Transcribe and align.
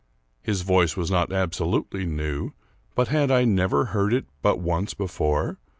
His 0.41 0.63
voice 0.63 0.97
was 0.97 1.11
not 1.11 1.31
absolutely 1.31 2.07
new, 2.07 2.53
but 2.95 3.09
had 3.09 3.29
I 3.29 3.43
never 3.45 3.85
heard 3.93 4.13
it 4.15 4.25
but 4.41 4.57
once 4.57 4.95
before 4.95 5.59